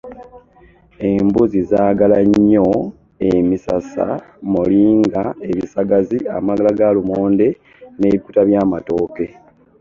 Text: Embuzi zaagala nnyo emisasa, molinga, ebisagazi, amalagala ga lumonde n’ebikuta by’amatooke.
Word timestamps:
Embuzi 1.11 1.59
zaagala 1.69 2.17
nnyo 2.29 2.69
emisasa, 3.31 4.05
molinga, 4.53 5.23
ebisagazi, 5.49 6.17
amalagala 6.37 6.77
ga 6.79 6.95
lumonde 6.95 7.47
n’ebikuta 7.97 8.41
by’amatooke. 8.47 9.25